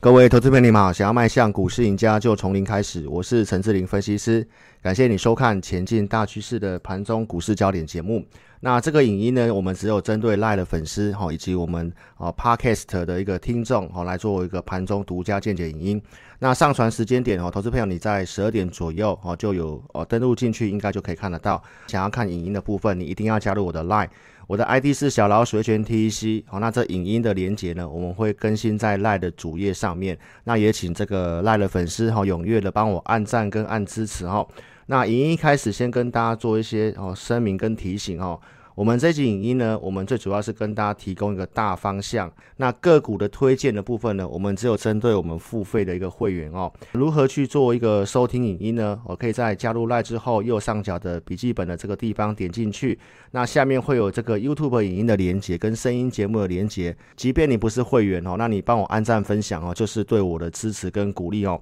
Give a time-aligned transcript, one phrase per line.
[0.00, 0.92] 各位投资朋友，你好！
[0.92, 3.08] 想要迈向股市赢家，就从零开始。
[3.08, 4.46] 我是陈志林分析师，
[4.80, 8.24] 感谢你收看《前进大趋势》的盘中股市焦点节目。
[8.60, 16.02] 那这个影音呢，我们只有针对 Live 的粉丝哈，以及我们啊 Podcast 的一个听众哈，来做一个盘中独家见解影音。
[16.38, 21.60] 那上传时间点哦，投资朋友你在十二点左右哦就有哦登录进去，应该就可以看得到。
[21.88, 24.10] 想要看影音的部分，你一定要加入我的 Live。
[24.48, 30.18] 我的 ID 是小老鼠全 T C，好，那这影音的连接呢，我们会更新在赖的主页上面。
[30.44, 34.46] 那也请这个赖的粉丝哈，踊跃的帮我按赞跟按支持哈。
[34.86, 38.40] 那影音一开始先跟大家做一些哦声明跟提醒哦。
[38.78, 42.32] 我们这集影音呢，我们最主要是跟大家提供一个大方向。
[42.58, 46.72] 那个股的推荐的部分呢，我们只有针对我们付费的一个会员哦。
[46.92, 48.96] 如何去做一个收听影音呢？
[49.04, 52.96] 我可以在加入赖之后，右上角的笔记本的这个地方点进去，
[53.32, 56.96] 那下面会有这个 YouTube 影音的连接跟声音节目的连接。
[57.16, 61.60] 即便你不是会员哦，那你帮我按赞分享哦，就是对我的支持跟鼓励哦。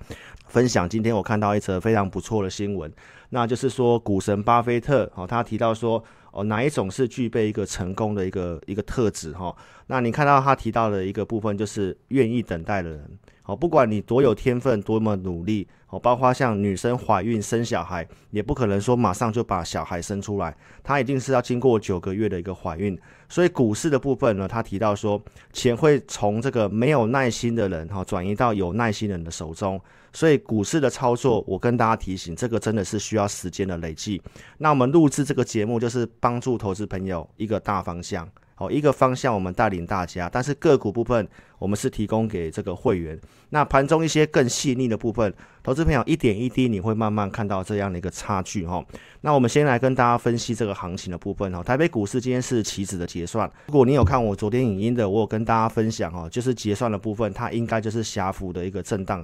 [0.49, 2.93] 分享今天我看到一则非常不错的新闻，
[3.31, 6.03] 那就是说股神巴菲特哦，他提到说。
[6.33, 9.57] 哦，哪一种是具备一个成功的一个一个特质哈？
[9.87, 13.19] 那你看到他提到的一个部分，就是愿意等待的人。
[13.47, 20.53] 好，不管你多有天分，多么努力，哦，包括像女生怀孕生小孩，也不可能说马上就把小孩生出来，
[20.83, 22.99] 她一定是要经过九个月的一个怀孕。
[23.29, 29.81] 所以股市的部分呢，他提到说，钱会从这个没有耐心的人哈，转移到有耐心人的手中。
[30.13, 34.21] 所以股市的操作，我跟大家提醒，这个真的是需要时间的累积。
[34.59, 38.29] 那我们录制这个节目，就是帮助投资朋友一个大方向。
[38.59, 43.19] 好，一个方向我们带领大家，但是个股部分我们是提供给这个会员。
[43.51, 45.31] 那盘中一些更细腻的部分，
[45.63, 48.83] 投资朋友一点一滴你会慢慢看到这样的一个差距哈。
[49.21, 51.63] 那我们先来跟大家分析这个行情的部分哈。
[51.63, 59.23] 台北股市今天是期指的结算，如果你有看我昨天影音的，我有跟大家分享哈，就是结算的部分，它应该就是狭幅的一个震荡。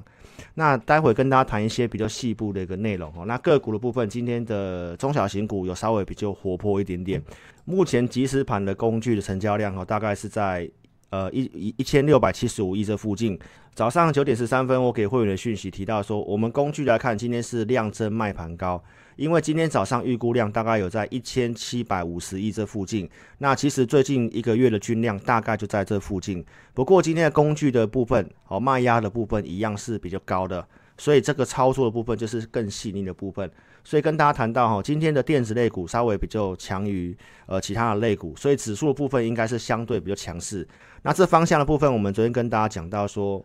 [0.55, 3.25] 那待会跟大家谈一些比较细部的一个内容哦。
[3.27, 7.23] 那个股的部分，今天的中小型股有稍微比较活泼一点点。
[7.65, 10.69] 目前即时盘的工具的成交量哦，大概是在
[11.13, 13.39] 呃一一一千六百七十五亿这附近。
[13.75, 18.83] 早上九点十三分，我给会员的讯息提到说，我们工具来看，今天是量增卖盘高。
[19.17, 23.09] 因为今天早上预估量大概有在一千七百五十亿这附近，
[23.39, 26.45] 那其实最近一个月的均量大概就在这附近。
[26.73, 30.67] 不过今天的工具的部分，哦卖压的部分一样是比较高的，
[31.03, 33.51] 所以这个操作的部分就是更细腻的部分。
[33.83, 40.67] 所以跟大家谈到哈，今天的电子类股稍微比较强于呃其他的类股，所以指数的部分应该是相对比较强势。
[41.03, 43.45] 那这方向的部分，我们昨天跟大家讲到说。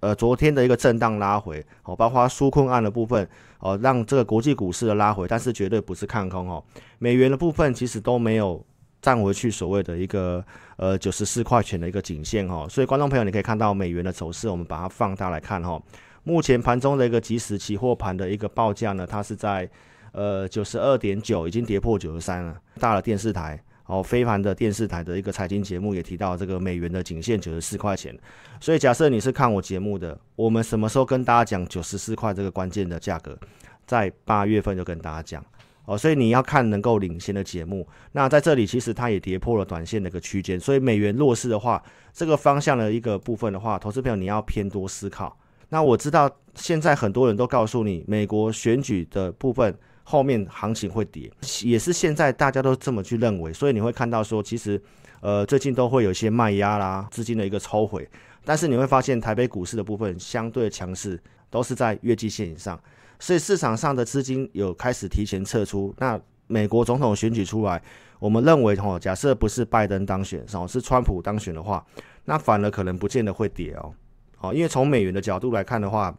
[0.00, 3.26] 呃，昨天的一个震荡拉回，哦，包括纾困案的部分，
[3.60, 6.62] 哦，让这个国际股市的拉回，但是绝对不是看空哦。
[6.98, 8.62] 美元的部分其实都没有
[9.00, 10.44] 站回去所谓的一个
[10.76, 15.82] 呃九十四块钱的一个颈线哦，所以观众朋友你可以看到美元的走势，我们把它放大来看哈。
[16.26, 19.70] 目前盘中的一个即时期货盘的一个报价呢，它是在
[20.10, 22.60] 呃九十二点九，已经跌破九十三了。
[22.80, 23.62] 大的电视台。
[23.86, 28.12] 哦，非凡的电视台的一个财经节目也提到这个美元的颈线九十四块钱，
[28.60, 33.38] 所以假设你是看我节目的，我们什么时候跟大家讲九十四块这个关键的价格，
[33.86, 35.46] 在八月份就跟大家讲
[35.84, 37.86] 哦，所以你要看能够领先的节目。
[38.10, 41.80] 那在这里其实它也跌破了短线的一个区间，所以美元弱势的话，
[42.12, 45.38] 这个方向的一个部分的话，投资朋友你要偏多思考。
[45.68, 49.76] 那我知道现在很多人都告诉你美国选举的部分。
[50.08, 51.28] 后面行情会跌，
[51.64, 54.80] 也是现在大家都这么去认为，所以你会看到说，其实，
[55.20, 58.08] 呃，最近都会有一些卖压啦，资金的一个抽回，
[58.44, 62.80] 但是你会发现台北股市的部分相对强势，都是在月季线以上，
[63.18, 65.92] 所以市场上的资金有开始提前撤出。
[65.98, 66.16] 那
[66.46, 67.82] 美国总统选举出来，
[68.20, 71.84] 我们认为哦，假设不是拜登当选，哦是川普当选的话，
[72.26, 73.92] 那反而可能不见得会跌哦，
[74.36, 76.16] 好，因为从美元的角度来看的话。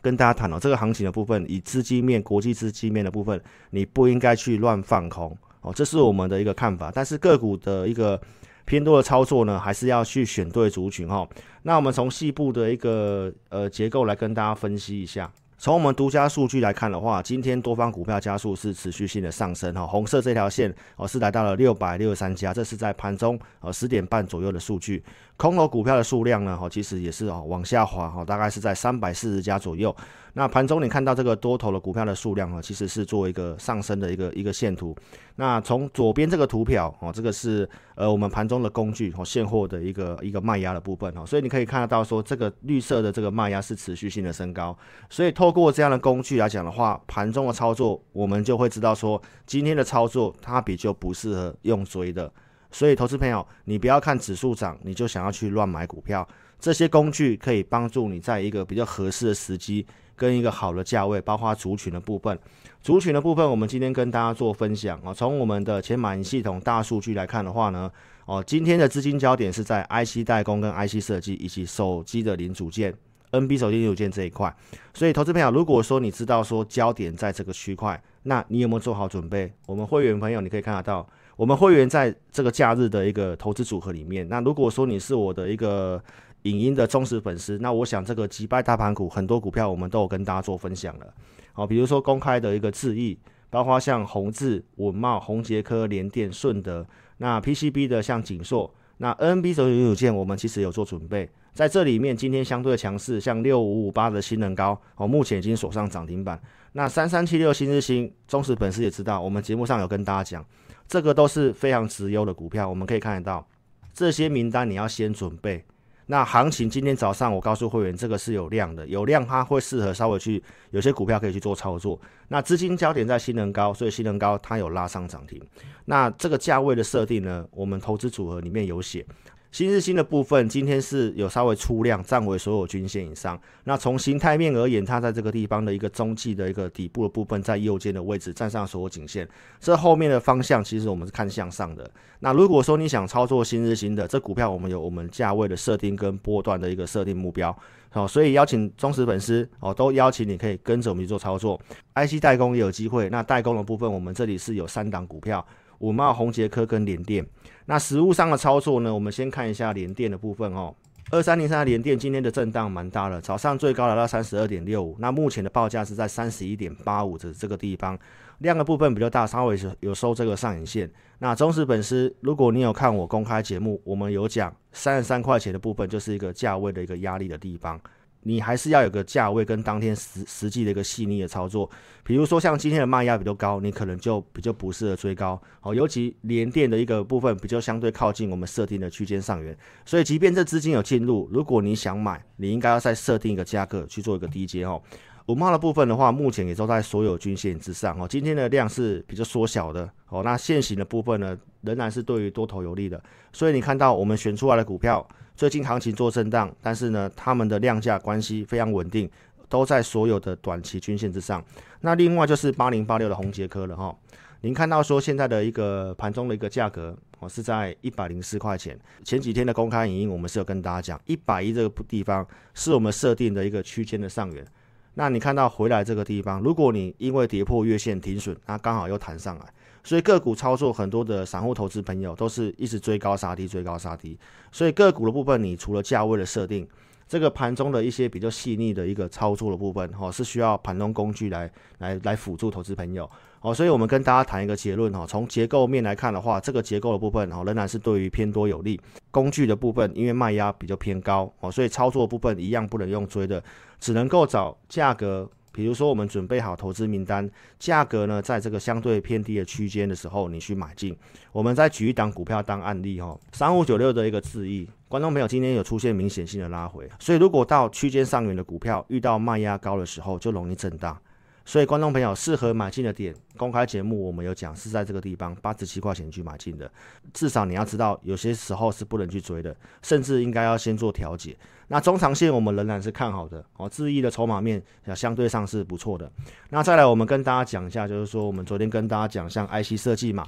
[0.00, 3.40] 跟大家谈哦，这个行情的部分，以资金面、国际资金面的部分，
[3.70, 6.90] 你不应该去乱放空哦，这是我们的一个看法。
[6.92, 8.20] 但是个股的一个
[8.64, 11.24] 偏多的操作呢，还是要去选对族群哈。
[11.62, 15.30] 那我们从细部的一个呃结构来跟大家分析一下。
[15.56, 25.00] 从我们独家数据来看的话，今天多方股票加速是持续性的上升哈，红色这条线哦是来到了六百六十三家，这是在盘中呃十点半左右的数据。
[25.42, 29.92] 空头股票的数量呢，哈其实也是哦往下滑哈，大概是在三百四十家左右。
[30.34, 34.94] 那盘中你看到这个多头的股票的数量呢，其实是做一个上升的一个一个线图。
[35.34, 44.78] 那从左边这个图表哦，这个是呃我们盘中的工具和现货的一个一个卖压的部分哦，所以你可以看得到说这个绿色的这个卖压是持续性的升高。
[45.10, 52.32] 所以透过这样的工具来讲的话，盘中的操作我们就会知道说今天的操作它比较不适合用追的。
[52.72, 56.26] 所以投资朋友，你不要看指数涨你就想要去乱买股票。
[56.58, 59.84] 这些工具可以帮助你在一个比较合适的时机
[60.14, 62.38] 跟一个好的价位，包括族群的部分。
[62.80, 65.12] 族群的部分，我们今天跟大家做分享啊。
[65.12, 67.90] 从我们的前马云系统大数据来看的话呢，
[68.26, 72.94] 哦，今天的资金焦点是在 IC 代工跟 IC 设计以及手机的零组件、
[73.32, 74.54] NB 手机零组件这一块。
[74.94, 79.52] 所以，投资朋友，如果说你知道说焦点在这个区块，那你有没有做好准备？
[79.66, 81.04] 我们会员朋友，你可以看得到，
[81.42, 84.28] 我们会员在这个假日的一个投资组合里面。
[84.28, 86.00] 那如果说你是我的一个
[86.42, 91.14] 影音的忠实粉丝，那我想这个击败大盘股很多股票，我们都有跟大家做分享了。
[91.52, 93.18] 好，比如说公开的一个智易，
[93.50, 96.86] 包括像宏志、稳茂、宏杰科、联电、顺德，
[97.16, 106.40] 那 PCB 的像锦硕，那 NB 手机组件，我们其实有做准备，在这里面今天相对强势，像六五五八的新能高，哦，目前已经锁上涨停板。
[106.72, 110.46] 那三三七六新日新，忠实粉丝也知道，我们节目上有跟大家讲，
[110.88, 113.46] 这个都是非常直优的股票，我们可以看得到
[113.92, 115.62] 这些名单，你要先准备。
[116.06, 121.98] 那行情今天早上我告诉会员，这个是有量的，有量它会适合稍微去有些股票可以去做操作。
[122.28, 125.40] 那资金焦点在新能高，所以新能高它有拉上涨停。
[125.84, 129.06] 那这个价位的设定呢，我们投资组合里面有写。
[129.52, 133.38] 新日新的部分今天是有稍微出量，站回所有均线以上。
[133.64, 139.28] 那从形态面而言，它在这个地方的一个中继的一个底部的部分，在右肩的位置站上所有颈线。
[139.60, 141.88] 这后面的方向其实我们是看向上的。
[142.20, 147.54] 那如果说你想操作新日新的这股票，我们有我们价位的设定跟波段的一个设定目标。
[147.90, 151.60] 好，所以邀请忠实粉丝哦，都邀请你可以跟着我们去做操作。
[151.94, 153.10] IC 代工也有机会。
[153.10, 155.46] 那代工的部分，我们这里是有三档股票。
[155.82, 157.26] 五茂、宏杰科跟联电，
[157.66, 158.94] 那实物上的操作呢？
[158.94, 160.74] 我们先看一下联电的部分哦。
[161.10, 167.98] 二三零三的联电今天的震荡蛮大的，早上最高来到三十二点六五，那目前的报价是在三十一点八五的这个地方，
[168.38, 170.90] 量的部分比较大，稍微有收这个上影线。
[171.18, 177.78] 那忠实粉丝，如果你有看我公开节目，我们有讲三十三块钱的部分就是一个价位的一个压力的地方。
[178.22, 181.68] 你还是要有个价位跟当天实实际的一个细腻的操作，
[182.04, 185.74] 比如说像今天的卖压比较高，你可能就比较不适合追高哦。
[185.74, 194.80] 尤其连电的一个部分比较相对靠近我们设定的区间上缘，所以即便这资金有进入，如果你想买，你应该要再设定一个价格去做一个低阶哦。
[195.26, 198.06] 五号的部分的话，目前也都在所有均线之上哦。
[198.08, 200.22] 今天的量是比较缩小的哦。
[200.24, 203.02] 那现行的部分呢，仍然是对于多头有利的，
[203.32, 205.06] 所以你看到我们选出来的股票。
[205.34, 209.10] 最近行情做震荡，但是呢，他们的量价关系非常稳定，
[209.48, 211.42] 都在所有的短期均线之上。
[211.80, 213.96] 那另外就是八零八六的红杰科了哈，
[214.42, 218.78] 您看到说现在的一个盘中的一个价格哦是在一百零四块钱。
[219.04, 224.46] 前几天的公开影音我们是有跟大家讲，一百一这个地方是我们设定的一个区间的上缘。
[224.94, 229.46] 那你看到回来这个地方，如果你因为跌破月线停损，那刚好又弹上来。
[229.84, 234.16] 所以个股操作，很多的散户投资朋友都是一直追高杀低，追高杀低。
[234.52, 236.68] 所以个股的部分，你除了价位的设定，
[237.12, 243.06] 这个盘中的一些比较细腻的一个操作的部分，哈，是需要盘中工具来来来辅助投资朋友。
[243.42, 248.80] 哦，所以我们跟大家谈一个结论哈，从结构面来看的话，这个结构的部分哈，仍然是对于偏多有利。
[249.10, 253.44] 工具的部分，因为卖压比较偏高，哦，所以操作部分一样不能用追的，
[253.78, 255.28] 只能够找价格。
[255.52, 260.96] 比如说，我们准备好投资名单，价格呢，在这个相对偏低的区间的时候，你去买进。
[261.30, 270.98] 我们再举一档股票当案例哈，三五九六的一个字意，观众朋友今天有出现明显性的拉回，所以如果到区间上缘的股票遇到卖压高的时候，就容易震荡。
[271.44, 276.70] 所以，观众朋友适合买进的点，公开节目我们有讲，是在这个地方八十七块钱去买进的。
[277.12, 281.36] 至少你要知道，有些时候是不能去追的，甚至应该要先做调节。
[281.68, 284.62] 那中长线我们仍然是看好的哦，智毅的筹码面
[284.94, 286.10] 相对上是不错的。
[286.50, 290.26] 那再来，我们跟大家讲一下，就是说我们昨天跟大家讲，像 IC 设计嘛，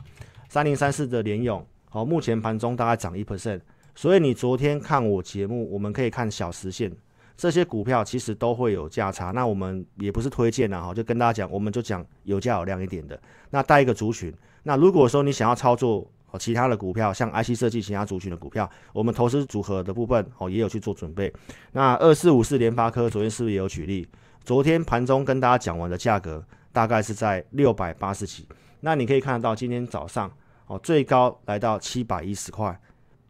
[0.48, 3.60] 三零三四的联勇，哦，目前盘中大概涨一 percent。
[3.94, 6.90] 所以你昨天看我节目，我们可以看小时线。
[7.36, 14.32] 这些股票其实都会有价差，那我们也不是推荐啊，哈，就跟大家讲，我们就讲有价有量一点的，那带一个族群。
[14.62, 21.32] 那如果说你想要操作其他的股票，像 IC 设计其他族群的股票，我们投资组合的部分哦也有去做准备。
[21.72, 24.08] 那二四五四联发科昨天是不是也有举例？
[24.44, 28.46] 昨天盘中跟大家讲完的价格大概是在六百八十几，
[28.80, 30.30] 那你可以看得到今天早上
[30.66, 32.78] 哦最高来到七百一十块，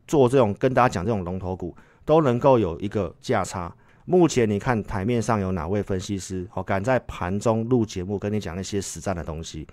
[0.07, 3.75] 做这种跟大家讲这种龙头股都能够有一个价差。
[4.05, 9.67] 目前你看台面上有哪位分析师哦敢在盘中录节目跟你讲那些实战的东西？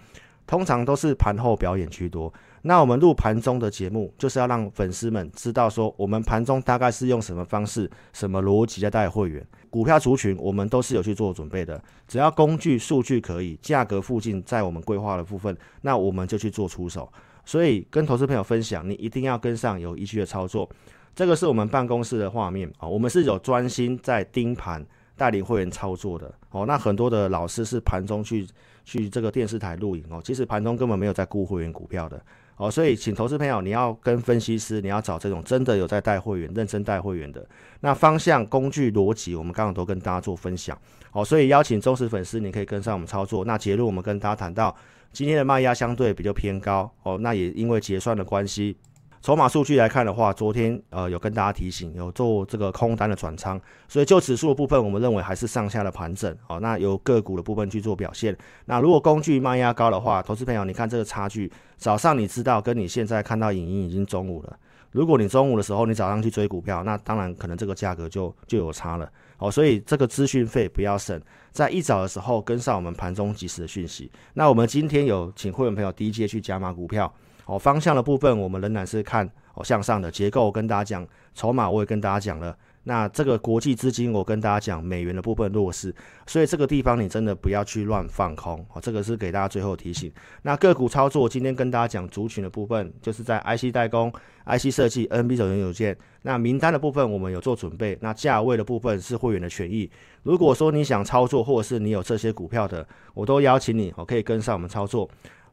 [0.48, 2.34] 通常都是盘后表演居多。
[2.64, 9.46] 那我们录盘中的节目，就是要让粉丝们知道说，我们盘中大概是用什么方式、什么逻辑在带会员。
[9.70, 17.12] 股票族群我们都是有去做准备的，只要工具数据可以，价格附近在我们规划的部分，那我们就去做出手。
[17.46, 20.70] 所以跟投资朋友分享，你一定要跟上有依据的操作。
[21.16, 26.66] 这个是我们办公室的画面啊，我们是有专心在盯盘带领会员操作的哦。
[26.66, 28.48] 那很多的老师是盘中去
[28.86, 32.22] 去这个电视台录影哦，其实盘中根本没有在顾会员股票的。
[32.58, 37.44] 哦，所以请投资朋友，你要跟分析师，你要找这种真的有在带会员、认真带会员的。
[37.80, 40.78] 那方向、工具、逻辑，我们刚刚都跟大家做分享。
[41.12, 43.44] 哦，所以邀请忠实粉丝，你可以跟上我们操作。
[43.46, 44.76] 那结论，我们跟大家谈到
[45.12, 46.92] 今天的卖压相对比较偏高。
[47.02, 48.78] 哦，那也因为结算的关系。
[49.22, 56.60] 筹码数据来看的话，昨天呃有跟大家提醒，有做这个空单的转仓，所以就指数的部分，我们认为还是上下的盘整哦。
[56.60, 58.36] 那由个股的部分去做表现。
[58.66, 64.58] 那如果工具卖压高的话，投资朋友你看这个差距，早上你知道跟你现在看到影音已经中午了。
[64.90, 69.52] 如果你中午的时候你早上去追股票，那当然可能这个价格就就有差了哦。
[69.52, 74.12] 所以这个资讯费不要省，在一早的时候跟上我们盘中及时的讯息。
[74.34, 77.14] 那我们今天有请会员朋友低阶去加码股票。
[77.52, 81.06] 哦，方向的部分我们仍然是看哦向上的结构，跟大家讲
[81.36, 82.56] 筹码，我也跟大家讲了。
[82.84, 85.94] 那这个国际资金，我跟大家讲美元的部分弱势，
[86.26, 88.80] 所以这个地方你真的不要去乱放空哦。
[88.82, 90.10] 这个是给大家最后提醒。
[90.44, 94.10] 那个股操作，今天跟大家讲族群的部分，就是在 IC 代工、
[94.46, 95.96] IC 设计、NB 手元有件。
[96.22, 99.92] 那名单的部分我们有做准备，那价位的部分是会员的权益。
[100.24, 105.08] 如果说你想操作，或者是你有这些股票的，我都邀请你，我可以跟上我们操作。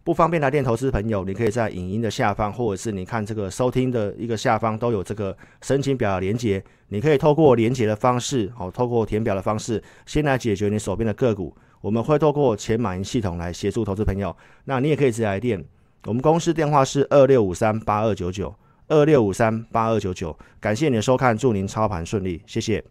[0.09, 11.55] 不方便来电投资朋友，你可以在影音的下方，或者是你看这个收听的一个下方都有这个申请表的连接，你可以透过连接的方式，好，透过填表的方式，先来解决你手边的个股。
[11.83, 14.35] 我们会透过前满盈系统来协助投资朋友。
[14.65, 15.63] 那你也可以直接来电，
[16.07, 18.55] 我们公司电话是二六五三八二九九
[18.87, 20.35] 二六五三八二九九。
[20.59, 22.83] 感谢你的收看，祝您操盘顺利，谢谢。